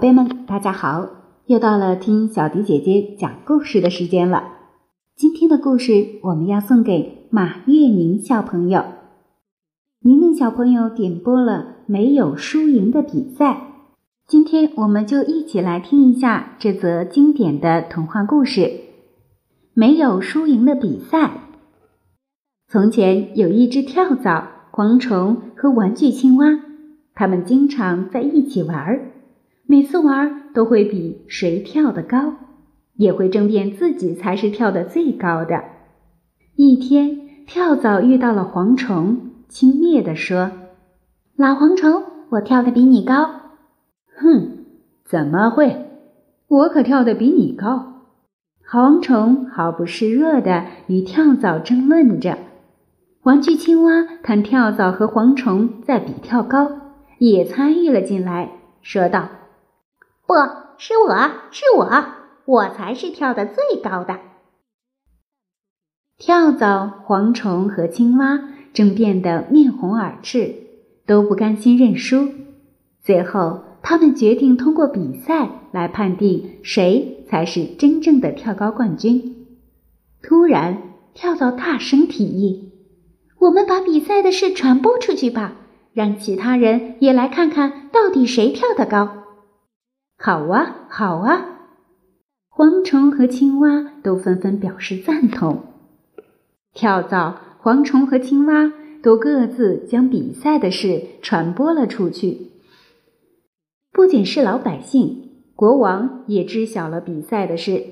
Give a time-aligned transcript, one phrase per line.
[0.00, 1.10] 贝们，大家好！
[1.44, 4.44] 又到了听小迪姐姐讲故事的时间了。
[5.14, 5.92] 今天的故事
[6.22, 8.82] 我们要送给马月宁小朋友。
[10.00, 13.74] 宁宁小朋友点播了没有输赢的比赛，
[14.26, 18.72] 今天我们就一起来听一下这则经典的童话故事——
[19.74, 21.42] 没有输赢的比赛。
[22.66, 26.58] 从前有一只跳蚤、蝗虫和玩具青蛙，
[27.14, 29.09] 它们经常在一起玩儿。
[29.70, 32.34] 每次玩都会比谁跳得高，
[32.96, 35.62] 也会争辩自己才是跳得最高的。
[36.56, 40.50] 一天，跳蚤遇到了蝗虫，轻蔑地说
[41.38, 43.30] ：“老蝗虫，我跳得比你高。
[44.18, 44.64] ”“哼，
[45.04, 45.86] 怎么会？
[46.48, 47.92] 我可跳得比你高。”
[48.68, 52.38] 蝗虫毫不示弱地与跳蚤争论着。
[53.22, 56.72] 玩具青蛙看跳蚤和蝗虫在比跳高，
[57.18, 58.50] 也参与了进来，
[58.82, 59.28] 说道。
[60.30, 60.36] 不
[60.78, 62.04] 是我，是我，
[62.44, 64.20] 我才是跳得最高的。
[66.18, 68.38] 跳蚤、蝗虫和青蛙
[68.72, 70.54] 正变得面红耳赤，
[71.04, 72.28] 都不甘心认输。
[73.02, 79.48] 最后，他们决定通过比赛来判定谁才是真正的跳高冠军。
[80.22, 80.80] 突然，
[81.12, 82.70] 跳蚤大声提议
[83.40, 85.54] ：“我们把比赛的事传播出去吧，
[85.92, 89.16] 让其他人也来看看到底谁跳得高。”
[90.22, 91.46] 好啊，好啊！
[92.50, 95.62] 蝗虫和青蛙都纷纷表示赞同。
[96.74, 98.70] 跳蚤、蝗虫和青蛙
[99.02, 102.50] 都各自将比赛的事传播了出去。
[103.90, 107.82] 不仅是老百姓，国王也知晓了比赛的事。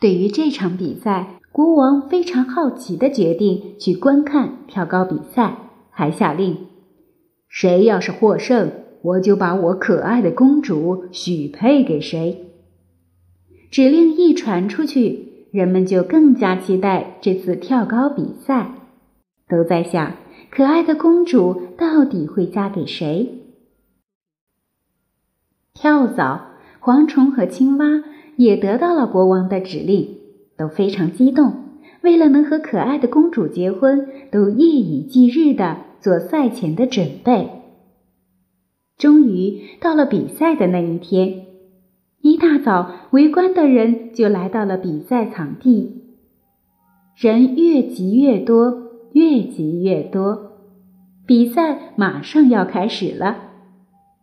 [0.00, 5.56] 对于这场比赛，国王非常好奇的决定去观看跳高比赛，
[5.88, 6.66] 还下令：
[7.48, 8.72] 谁要是获胜。
[9.06, 12.50] 我就把我可爱的公主许配给谁。
[13.70, 18.72] 指令一传出去，人们就更加期待这次跳高比赛，
[19.48, 20.14] 都在想
[20.50, 23.42] 可爱的公主到底会嫁给谁。
[25.72, 28.02] 跳蚤、蝗虫和青蛙
[28.36, 30.16] 也得到了国王的指令，
[30.56, 31.52] 都非常激动，
[32.02, 37.50] 为了能和可爱的公主结婚，都夜以继日的做赛前的准备。
[38.98, 41.46] 终于到了比赛的那一天，
[42.22, 46.02] 一大早，围观的人就来到了比赛场地。
[47.14, 50.52] 人越挤越多，越挤越多，
[51.26, 53.36] 比赛马上要开始了。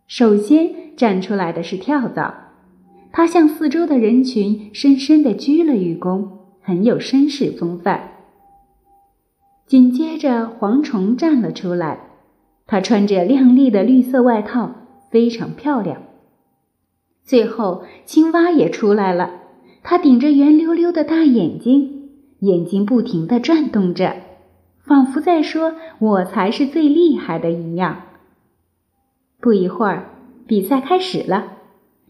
[0.08, 2.34] 首先站出来的是跳蚤，
[3.12, 6.28] 他向四周的人群深深的鞠了一躬，
[6.60, 8.10] 很有绅士风范。
[9.66, 12.13] 紧接着，蝗虫站了出来。
[12.66, 14.74] 她穿着亮丽的绿色外套，
[15.10, 16.02] 非常漂亮。
[17.22, 19.30] 最后，青蛙也出来了，
[19.82, 22.10] 它顶着圆溜溜的大眼睛，
[22.40, 24.16] 眼睛不停地转动着，
[24.82, 28.02] 仿佛在说“我才是最厉害的”一样。
[29.40, 30.10] 不一会儿，
[30.46, 31.52] 比赛开始了。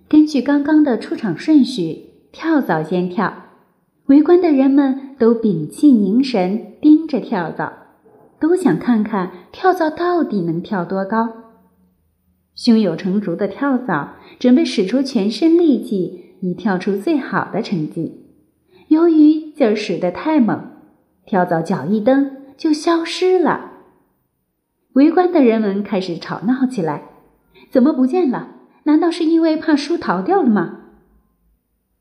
[0.09, 3.33] 根据刚刚的出场顺序，跳蚤先跳。
[4.07, 7.73] 围观的人们都屏气凝神，盯着跳蚤。
[8.41, 11.29] 都想看看跳蚤到底能跳多高。
[12.55, 18.25] 胸有成竹的跳蚤准备使出全身力气，以跳出最好的成绩。
[18.89, 20.71] 由于劲儿使得太猛，
[21.27, 23.73] 跳蚤脚一蹬就消失了。
[24.93, 27.03] 围观的人们开始吵闹起来
[27.73, 28.51] ：“怎么不见了？
[28.85, 30.81] 难道是因为怕输逃掉了吗？”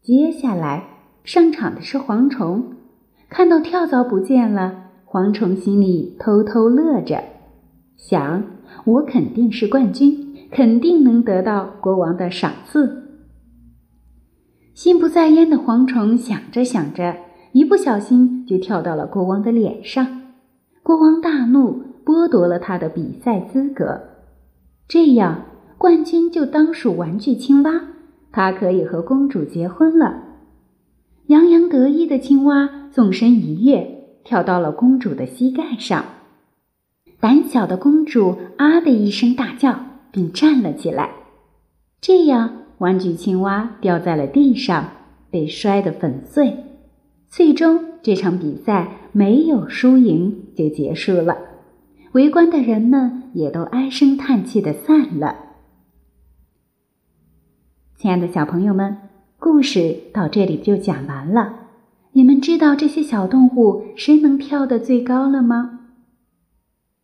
[0.03, 0.83] 接下来
[1.23, 2.75] 上场的是蝗虫，
[3.29, 4.82] 看到跳蚤不见了。
[5.13, 7.23] 蝗虫心里偷偷乐着，
[7.95, 8.43] 想：
[8.83, 13.03] 我肯定是冠军，肯定能得到国王的赏赐。
[14.73, 17.15] 心不在焉的蝗虫想着想着，
[17.51, 20.21] 一不小心就跳到了国王的脸上。
[20.81, 24.01] 国王大怒，剥夺了他的比赛资格。
[24.87, 25.45] 这样，
[25.77, 27.81] 冠军就当属玩具青蛙，
[28.31, 30.23] 他可以和公主结婚了。
[31.27, 33.92] 洋洋得意的青蛙纵身一跃。
[34.23, 36.05] 跳到了公主的膝盖上，
[37.19, 41.11] 胆小的公主啊的一声大叫，并站了起来。
[42.01, 44.89] 这样，玩具青蛙掉在了地上，
[45.29, 46.57] 被摔得粉碎。
[47.29, 51.37] 最终，这场比赛没有输赢就结束了。
[52.11, 55.35] 围观的人们也都唉声叹气的散了。
[57.97, 58.97] 亲爱的小朋友们，
[59.39, 61.62] 故事到这里就讲完了。
[62.15, 65.79] 你们知道这些小动物谁能跳得最高了吗？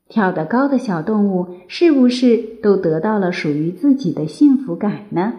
[0.07, 5.33] 跳得高的小动物是不是都得到了属于自己的幸福感呢？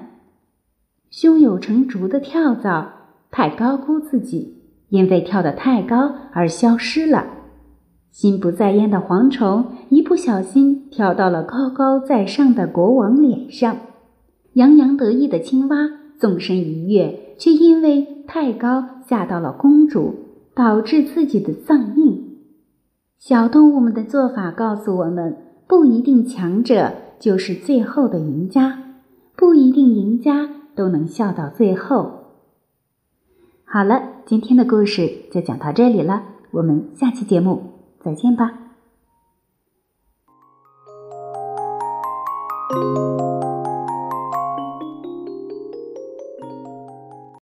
[1.09, 2.93] 胸有成竹的跳蚤
[3.31, 4.59] 太高估自己，
[4.89, 7.25] 因为跳得太高而消失了；
[8.11, 13.77] 心不在焉的蝗虫一不小心跳到了高高在上的国王脸上；
[14.55, 15.77] 洋洋得意的青蛙
[16.19, 20.15] 纵身一跃，却因为太高，吓到了公主，
[20.55, 22.37] 导致自己的丧命。
[23.19, 28.79] 小动物们的做法告诉我们，不一定强者就是最后的赢家，
[29.37, 32.11] 不一定赢家都能笑到最后。
[33.65, 37.63] 好了，今天的故事就讲到这里了，我们下期节目
[38.01, 38.53] 再见吧。